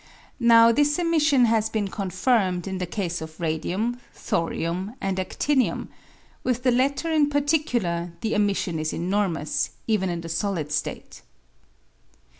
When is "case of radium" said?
2.87-3.99